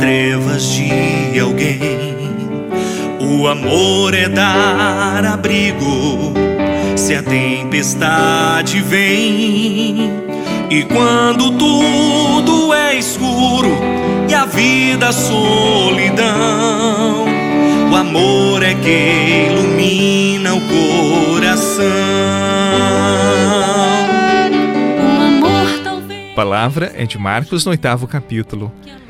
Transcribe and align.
trevas 0.00 0.64
de 0.72 1.38
alguém. 1.38 1.78
O 3.20 3.46
amor 3.46 4.14
é 4.14 4.28
dar 4.28 5.24
abrigo 5.26 6.32
se 6.96 7.14
a 7.14 7.22
tempestade 7.22 8.80
vem. 8.80 10.10
E 10.70 10.84
quando 10.84 11.50
tudo 11.52 12.72
é 12.72 12.96
escuro 12.96 13.76
e 14.28 14.34
a 14.34 14.46
vida 14.46 15.12
solidão, 15.12 16.26
o 17.92 17.96
amor 17.96 18.62
é 18.62 18.72
que 18.74 19.48
ilumina 19.50 20.54
o 20.54 20.60
coração. 20.62 21.84
O 25.18 25.22
amor 25.22 25.80
talvez. 25.84 26.32
A 26.32 26.34
palavra 26.34 26.90
é 26.96 27.04
de 27.04 27.18
Marcos 27.18 27.66
no 27.66 27.72
oitavo 27.72 28.06
capítulo. 28.06 28.72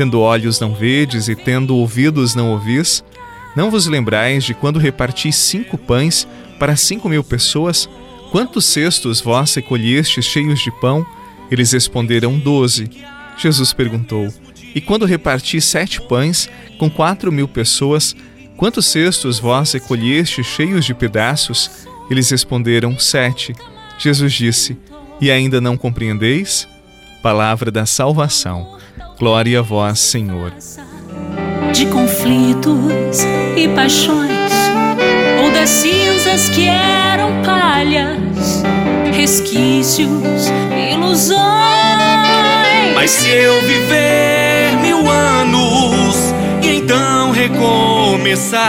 Tendo 0.00 0.18
olhos 0.18 0.58
não 0.58 0.72
vedes 0.72 1.28
e 1.28 1.36
tendo 1.36 1.76
ouvidos 1.76 2.34
não 2.34 2.52
ouvis? 2.52 3.04
Não 3.54 3.70
vos 3.70 3.86
lembrais 3.86 4.44
de 4.44 4.54
quando 4.54 4.78
reparti 4.78 5.30
cinco 5.30 5.76
pães 5.76 6.26
para 6.58 6.74
cinco 6.74 7.06
mil 7.06 7.22
pessoas? 7.22 7.86
Quantos 8.30 8.64
cestos 8.64 9.20
vós 9.20 9.54
recolhestes 9.54 10.24
cheios 10.24 10.58
de 10.60 10.70
pão? 10.80 11.04
Eles 11.50 11.72
responderam 11.72 12.38
doze. 12.38 12.88
Jesus 13.36 13.74
perguntou: 13.74 14.32
E 14.74 14.80
quando 14.80 15.04
reparti 15.04 15.60
sete 15.60 16.00
pães 16.00 16.48
com 16.78 16.88
quatro 16.88 17.30
mil 17.30 17.46
pessoas, 17.46 18.16
quantos 18.56 18.86
cestos 18.86 19.38
vós 19.38 19.70
recolhestes 19.70 20.46
cheios 20.46 20.86
de 20.86 20.94
pedaços? 20.94 21.86
Eles 22.10 22.30
responderam: 22.30 22.98
Sete. 22.98 23.54
Jesus 23.98 24.32
disse: 24.32 24.78
E 25.20 25.30
ainda 25.30 25.60
não 25.60 25.76
compreendeis? 25.76 26.66
Palavra 27.22 27.70
da 27.70 27.84
salvação. 27.84 28.78
Glória 29.18 29.58
a 29.58 29.62
vós, 29.62 30.00
Senhor. 30.00 30.52
De 31.70 31.84
conflitos 31.86 33.18
e 33.56 33.68
paixões, 33.68 34.50
ou 35.42 35.50
das 35.52 35.68
cinzas 35.68 36.48
que 36.48 36.66
eram 36.66 37.42
palhas, 37.42 38.62
resquícios, 39.14 40.50
ilusões. 40.92 41.40
Mas 42.94 43.10
se 43.10 43.28
eu 43.28 43.60
viver 43.66 44.78
mil 44.80 45.06
anos 45.10 46.16
e 46.62 46.76
então 46.76 47.32
recomeçar, 47.32 48.62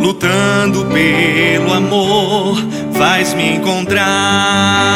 lutando 0.00 0.86
pelo 0.86 1.74
amor, 1.74 2.56
faz 2.94 3.34
me 3.34 3.56
encontrar. 3.56 4.95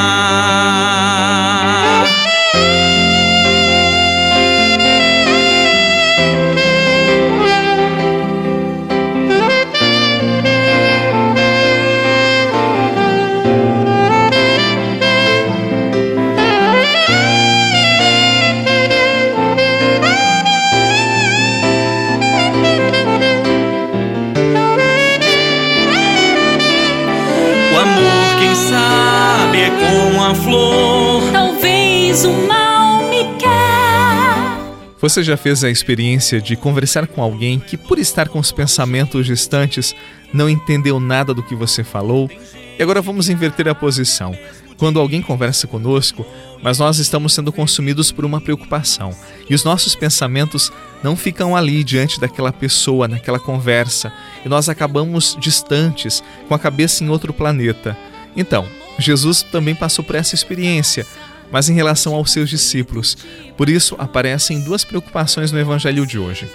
Flor. 30.34 31.22
Talvez 31.32 32.24
o 32.24 32.32
mal 32.46 33.08
me 33.08 33.24
quer. 33.38 34.90
Você 35.00 35.22
já 35.22 35.36
fez 35.36 35.64
a 35.64 35.70
experiência 35.70 36.40
de 36.40 36.56
conversar 36.56 37.06
com 37.06 37.22
alguém 37.22 37.58
que, 37.58 37.76
por 37.76 37.98
estar 37.98 38.28
com 38.28 38.38
os 38.38 38.52
pensamentos 38.52 39.26
distantes, 39.26 39.94
não 40.32 40.48
entendeu 40.48 41.00
nada 41.00 41.32
do 41.32 41.42
que 41.42 41.54
você 41.54 41.82
falou? 41.82 42.30
E 42.78 42.82
agora 42.82 43.00
vamos 43.00 43.28
inverter 43.28 43.68
a 43.68 43.74
posição. 43.74 44.36
Quando 44.76 44.98
alguém 44.98 45.20
conversa 45.20 45.66
conosco, 45.66 46.24
mas 46.62 46.78
nós 46.78 46.98
estamos 46.98 47.34
sendo 47.34 47.52
consumidos 47.52 48.10
por 48.10 48.24
uma 48.24 48.40
preocupação 48.40 49.14
e 49.48 49.54
os 49.54 49.64
nossos 49.64 49.94
pensamentos 49.94 50.72
não 51.02 51.14
ficam 51.16 51.54
ali 51.54 51.84
diante 51.84 52.18
daquela 52.18 52.52
pessoa, 52.52 53.06
naquela 53.06 53.38
conversa, 53.38 54.12
e 54.44 54.48
nós 54.48 54.68
acabamos 54.68 55.36
distantes, 55.38 56.22
com 56.48 56.54
a 56.54 56.58
cabeça 56.58 57.04
em 57.04 57.08
outro 57.08 57.32
planeta. 57.32 57.96
Então, 58.36 58.66
Jesus 59.00 59.42
também 59.42 59.74
passou 59.74 60.04
por 60.04 60.14
essa 60.14 60.34
experiência, 60.34 61.06
mas 61.50 61.68
em 61.68 61.74
relação 61.74 62.14
aos 62.14 62.32
seus 62.32 62.48
discípulos. 62.48 63.16
Por 63.56 63.68
isso, 63.68 63.96
aparecem 63.98 64.60
duas 64.60 64.84
preocupações 64.84 65.50
no 65.50 65.58
evangelho 65.58 66.06
de 66.06 66.18
hoje. 66.18 66.48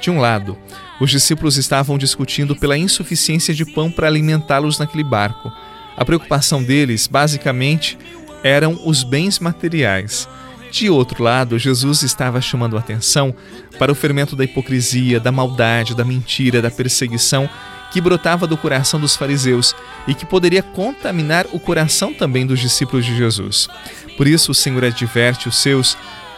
De 0.00 0.10
um 0.10 0.18
lado, 0.18 0.58
os 1.00 1.10
discípulos 1.10 1.56
estavam 1.56 1.96
discutindo 1.96 2.56
pela 2.56 2.76
insuficiência 2.76 3.54
de 3.54 3.64
pão 3.64 3.90
para 3.90 4.06
alimentá-los 4.06 4.78
naquele 4.78 5.04
barco. 5.04 5.52
A 5.96 6.04
preocupação 6.04 6.62
deles, 6.62 7.06
basicamente, 7.06 7.98
eram 8.42 8.80
os 8.84 9.02
bens 9.02 9.38
materiais. 9.38 10.28
De 10.70 10.88
outro 10.88 11.22
lado, 11.22 11.58
Jesus 11.58 12.02
estava 12.02 12.40
chamando 12.40 12.78
atenção 12.78 13.34
para 13.78 13.92
o 13.92 13.94
fermento 13.94 14.34
da 14.34 14.42
hipocrisia, 14.42 15.20
da 15.20 15.30
maldade, 15.30 15.94
da 15.94 16.04
mentira, 16.04 16.62
da 16.62 16.70
perseguição 16.70 17.48
que 17.92 18.00
brotava 18.00 18.46
do 18.46 18.56
coração 18.56 18.98
dos 18.98 19.14
fariseus 19.14 19.76
e 20.06 20.14
que 20.14 20.24
poderia 20.24 20.62
contaminar 20.62 21.46
o 21.52 21.60
coração 21.60 22.14
também 22.14 22.46
dos 22.46 22.58
discípulos 22.58 23.04
de 23.04 23.14
Jesus. 23.16 23.68
Por 24.16 24.26
isso, 24.26 24.52
o 24.52 24.54
Senhor 24.54 24.84
adverte 24.84 25.48
os 25.48 25.56
seus 25.56 25.96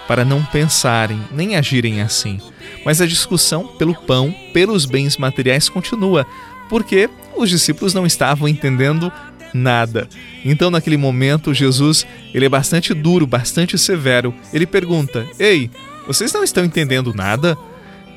para 0.08 0.24
não 0.24 0.44
pensarem 0.44 1.20
nem 1.32 1.56
agirem 1.56 2.02
assim. 2.02 2.40
Mas 2.84 3.00
a 3.00 3.06
discussão 3.06 3.66
pelo 3.78 3.94
pão, 3.94 4.34
pelos 4.52 4.84
bens 4.84 5.16
materiais 5.16 5.68
continua, 5.68 6.26
porque 6.68 7.08
os 7.36 7.48
discípulos 7.48 7.94
não 7.94 8.04
estavam 8.04 8.48
entendendo 8.48 9.12
nada. 9.52 10.08
Então, 10.44 10.70
naquele 10.70 10.96
momento, 10.96 11.54
Jesus, 11.54 12.04
ele 12.34 12.46
é 12.46 12.48
bastante 12.48 12.92
duro, 12.92 13.26
bastante 13.26 13.78
severo. 13.78 14.34
Ele 14.52 14.66
pergunta: 14.66 15.26
"Ei, 15.38 15.70
vocês 16.06 16.32
não 16.32 16.42
estão 16.42 16.64
entendendo 16.64 17.14
nada?" 17.14 17.56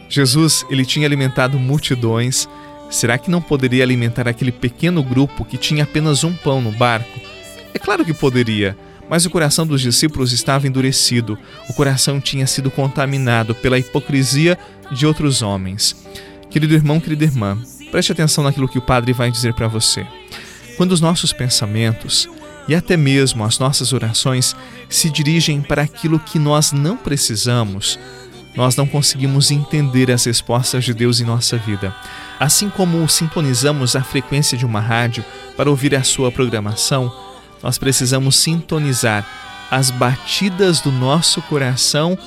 Jesus, 0.10 0.66
ele 0.70 0.86
tinha 0.86 1.06
alimentado 1.06 1.60
multidões. 1.60 2.48
Será 2.90 3.18
que 3.18 3.30
não 3.30 3.42
poderia 3.42 3.84
alimentar 3.84 4.28
aquele 4.28 4.52
pequeno 4.52 5.04
grupo 5.04 5.44
que 5.44 5.58
tinha 5.58 5.84
apenas 5.84 6.24
um 6.24 6.34
pão 6.34 6.62
no 6.62 6.72
barco? 6.72 7.20
É 7.74 7.80
claro 7.80 8.06
que 8.06 8.14
poderia, 8.14 8.78
mas 9.10 9.26
o 9.26 9.30
coração 9.30 9.68
dos 9.68 9.82
discípulos 9.82 10.32
estava 10.32 10.68
endurecido. 10.68 11.38
O 11.70 11.74
coração 11.74 12.20
tinha 12.20 12.48
sido 12.48 12.72
contaminado 12.72 13.54
pela 13.56 13.78
hipocrisia 13.78 14.58
de 14.92 15.06
outros 15.06 15.42
homens. 15.42 15.96
Querido 16.50 16.74
irmão, 16.74 17.00
querida 17.00 17.26
irmã, 17.26 17.58
preste 17.92 18.12
atenção 18.12 18.44
naquilo 18.44 18.70
que 18.70 18.78
o 18.78 18.82
Padre 18.82 19.14
vai 19.14 19.30
dizer 19.30 19.54
para 19.54 19.68
você. 19.68 20.06
Quando 20.78 20.92
os 20.92 21.02
nossos 21.02 21.34
pensamentos 21.34 22.30
e 22.68 22.76
até 22.76 22.98
mesmo 22.98 23.44
as 23.44 23.60
nossas 23.60 23.94
orações 23.94 24.56
se 24.90 25.10
dirigem 25.10 25.62
para 25.62 25.82
aquilo 25.82 26.20
que 26.20 26.38
nós 26.38 26.72
não 26.72 26.98
precisamos, 26.98 27.98
nós 28.58 28.76
não 28.76 28.88
conseguimos 28.88 29.52
entender 29.52 30.10
as 30.10 30.26
respostas 30.26 30.84
de 30.84 30.92
Deus 30.92 31.22
em 31.22 31.24
nossa 31.24 31.58
vida. 31.58 31.96
Assim 32.40 32.70
como 32.70 33.08
sintonizamos 33.08 33.96
a 33.96 34.02
frequência 34.02 34.58
de 34.58 34.66
uma 34.66 34.80
rádio 34.80 35.24
para 35.56 35.70
ouvir 35.70 35.96
a 35.96 36.04
sua 36.04 36.32
programação, 36.32 37.14
nós 37.62 37.78
precisamos 37.78 38.36
sintonizar 38.36 39.26
as 39.70 39.92
batidas 39.92 40.82
do 40.82 40.92
nosso 40.92 41.40
coração 41.44 42.18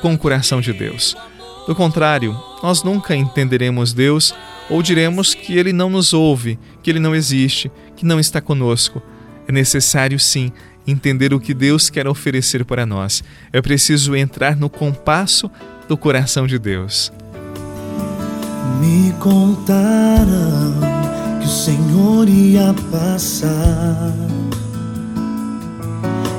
com 0.00 0.14
o 0.14 0.18
coração 0.18 0.60
de 0.60 0.72
Deus. 0.72 1.16
Do 1.66 1.74
contrário, 1.74 2.38
nós 2.62 2.84
nunca 2.84 3.16
entenderemos 3.16 3.92
Deus 3.92 4.32
ou 4.68 4.84
diremos 4.84 5.34
que 5.34 5.58
Ele 5.58 5.72
não 5.72 5.90
nos 5.90 6.12
ouve, 6.12 6.56
que 6.84 6.90
Ele 6.90 7.00
não 7.00 7.16
existe, 7.16 7.70
que 7.96 8.06
não 8.06 8.20
está 8.20 8.40
conosco. 8.40 9.02
É 9.48 9.50
necessário, 9.50 10.20
sim, 10.20 10.52
entender 10.86 11.34
o 11.34 11.40
que 11.40 11.52
Deus 11.52 11.90
quer 11.90 12.06
oferecer 12.06 12.64
para 12.64 12.86
nós. 12.86 13.24
É 13.52 13.60
preciso 13.60 14.14
entrar 14.14 14.54
no 14.54 14.70
compasso 14.70 15.50
do 15.90 15.98
coração 15.98 16.46
de 16.46 16.56
Deus. 16.56 17.12
Me 18.80 19.12
contaram 19.18 20.72
que 21.40 21.46
o 21.46 21.50
Senhor 21.50 22.28
ia 22.28 22.72
passar 22.92 24.14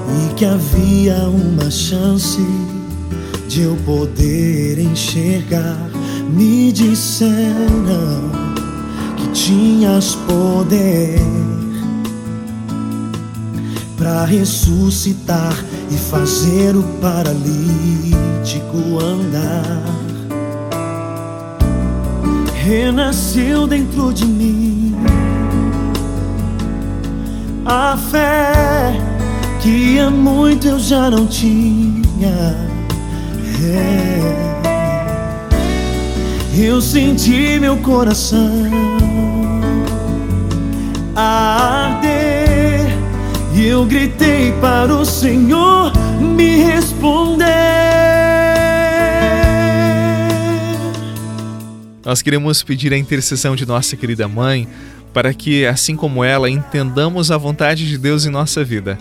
e 0.07 0.33
que 0.35 0.45
havia 0.45 1.27
uma 1.27 1.69
chance 1.69 2.39
de 3.49 3.63
eu 3.63 3.75
poder 3.85 4.79
enxergar 4.79 5.89
me 6.29 6.71
disseram 6.71 8.31
que 9.17 9.27
tinhas 9.33 10.15
poder 10.15 11.19
para 14.01 14.25
ressuscitar 14.25 15.53
e 15.91 15.95
fazer 15.95 16.75
o 16.75 16.81
paralítico 16.99 17.37
andar. 18.99 19.79
Renasceu 22.65 23.67
dentro 23.67 24.11
de 24.11 24.25
mim 24.25 24.95
a 27.63 27.95
fé 27.95 28.99
que 29.61 29.99
há 29.99 30.09
muito 30.09 30.67
eu 30.67 30.79
já 30.79 31.11
não 31.11 31.27
tinha. 31.27 32.57
É. 33.63 34.19
Eu 36.57 36.81
senti 36.81 37.59
meu 37.59 37.77
coração 37.77 38.65
e 38.65 38.91
eu 43.71 43.85
gritei 43.85 44.51
para 44.59 44.93
o 44.93 45.05
Senhor 45.05 45.93
me 46.19 46.57
responder. 46.57 47.45
Nós 52.03 52.21
queremos 52.21 52.61
pedir 52.63 52.93
a 52.93 52.97
intercessão 52.97 53.55
de 53.55 53.65
nossa 53.65 53.95
querida 53.95 54.27
mãe 54.27 54.67
para 55.13 55.33
que, 55.33 55.65
assim 55.65 55.95
como 55.95 56.21
ela, 56.21 56.49
entendamos 56.49 57.31
a 57.31 57.37
vontade 57.37 57.87
de 57.87 57.97
Deus 57.97 58.25
em 58.25 58.29
nossa 58.29 58.61
vida. 58.61 58.97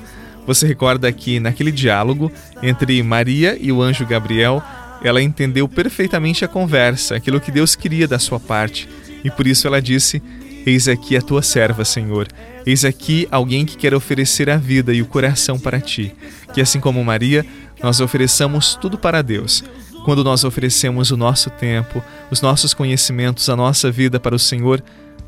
Você 0.46 0.68
recorda 0.68 1.10
que 1.10 1.40
naquele 1.40 1.72
diálogo 1.72 2.30
entre 2.62 3.02
Maria 3.02 3.58
e 3.60 3.72
o 3.72 3.82
anjo 3.82 4.06
Gabriel, 4.06 4.62
ela 5.02 5.20
entendeu 5.20 5.68
perfeitamente 5.68 6.44
a 6.44 6.48
conversa, 6.48 7.16
aquilo 7.16 7.40
que 7.40 7.50
Deus 7.50 7.74
queria 7.74 8.06
da 8.06 8.20
sua 8.20 8.38
parte, 8.38 8.88
e 9.24 9.30
por 9.30 9.48
isso 9.48 9.66
ela 9.66 9.82
disse: 9.82 10.22
Eis 10.66 10.88
aqui 10.88 11.16
a 11.16 11.22
tua 11.22 11.42
serva, 11.42 11.84
Senhor. 11.84 12.28
Eis 12.66 12.84
aqui 12.84 13.26
alguém 13.30 13.64
que 13.64 13.76
quer 13.76 13.94
oferecer 13.94 14.50
a 14.50 14.56
vida 14.56 14.92
e 14.92 15.00
o 15.00 15.06
coração 15.06 15.58
para 15.58 15.80
ti. 15.80 16.14
Que 16.52 16.60
assim 16.60 16.78
como 16.78 17.02
Maria, 17.04 17.44
nós 17.82 18.00
ofereçamos 18.00 18.76
tudo 18.80 18.98
para 18.98 19.22
Deus. 19.22 19.64
Quando 20.04 20.24
nós 20.24 20.44
oferecemos 20.44 21.10
o 21.10 21.16
nosso 21.16 21.50
tempo, 21.50 22.02
os 22.30 22.40
nossos 22.40 22.74
conhecimentos, 22.74 23.48
a 23.48 23.56
nossa 23.56 23.90
vida 23.90 24.20
para 24.20 24.34
o 24.34 24.38
Senhor, 24.38 24.82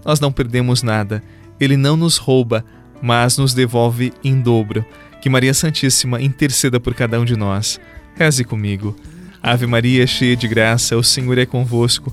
nós 0.04 0.20
não 0.20 0.32
perdemos 0.32 0.82
nada. 0.82 1.22
Ele 1.58 1.76
não 1.76 1.96
nos 1.96 2.16
rouba, 2.16 2.64
mas 3.00 3.38
nos 3.38 3.54
devolve 3.54 4.12
em 4.22 4.40
dobro. 4.40 4.84
Que 5.20 5.30
Maria 5.30 5.54
Santíssima 5.54 6.20
interceda 6.20 6.80
por 6.80 6.94
cada 6.94 7.18
um 7.20 7.24
de 7.24 7.36
nós. 7.36 7.80
Reze 8.16 8.44
comigo. 8.44 8.96
Ave 9.42 9.66
Maria, 9.66 10.06
cheia 10.06 10.36
de 10.36 10.46
graça, 10.46 10.96
o 10.96 11.02
Senhor 11.02 11.38
é 11.38 11.46
convosco. 11.46 12.12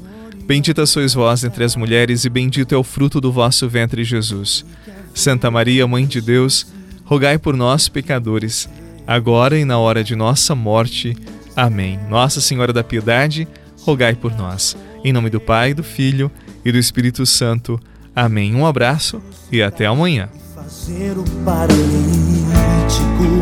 Bendita 0.49 0.83
sois 0.87 1.13
vós 1.13 1.43
entre 1.43 1.63
as 1.63 1.75
mulheres, 1.75 2.25
e 2.25 2.29
bendito 2.29 2.73
é 2.73 2.77
o 2.77 2.83
fruto 2.83 3.21
do 3.21 3.31
vosso 3.31 3.69
ventre, 3.69 4.03
Jesus. 4.03 4.65
Santa 5.13 5.51
Maria, 5.51 5.85
Mãe 5.85 6.07
de 6.07 6.19
Deus, 6.19 6.65
rogai 7.05 7.37
por 7.37 7.55
nós, 7.55 7.87
pecadores, 7.87 8.67
agora 9.05 9.59
e 9.59 9.63
na 9.63 9.77
hora 9.77 10.03
de 10.03 10.15
nossa 10.15 10.55
morte. 10.55 11.15
Amém. 11.55 11.99
Nossa 12.09 12.41
Senhora 12.41 12.73
da 12.73 12.83
Piedade, 12.83 13.47
rogai 13.81 14.15
por 14.15 14.35
nós. 14.35 14.75
Em 15.03 15.13
nome 15.13 15.29
do 15.29 15.39
Pai, 15.39 15.75
do 15.75 15.83
Filho 15.83 16.31
e 16.65 16.71
do 16.71 16.79
Espírito 16.79 17.27
Santo. 17.27 17.79
Amém. 18.15 18.55
Um 18.55 18.65
abraço 18.65 19.21
e 19.51 19.61
até 19.61 19.85
amanhã. 19.85 20.29
Fazer 20.55 21.15
o 21.15 21.23
paralítico 21.45 21.83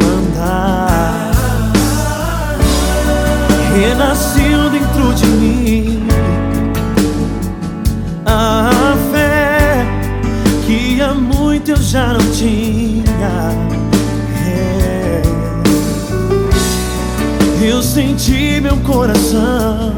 andar 0.03 1.31
renasceu 3.77 4.69
dentro 4.69 5.13
de 5.13 5.25
mim 5.25 5.76
já 11.87 12.11
não 12.11 12.31
tinha. 12.31 13.51
É. 14.45 15.21
Eu 17.65 17.81
senti 17.81 18.59
meu 18.59 18.75
coração. 18.77 19.93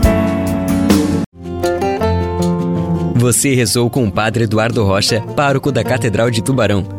Você 3.16 3.54
rezou 3.56 3.90
com 3.90 4.06
o 4.06 4.12
Padre 4.12 4.44
Eduardo 4.44 4.84
Rocha, 4.86 5.22
pároco 5.36 5.72
da 5.72 5.84
Catedral 5.84 6.30
de 6.30 6.44
Tubarão. 6.44 6.99